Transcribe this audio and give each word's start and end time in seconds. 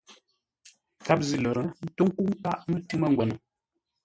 Gháp 1.05 1.19
zʉ́ 1.27 1.39
lə̂r, 1.43 1.57
ə́ 1.61 1.65
ntó 1.85 2.03
ńkə́u 2.07 2.27
nkâʼ 2.35 2.57
mətʉ̌ 2.69 2.95
mə́ngwə́nə. 3.01 3.35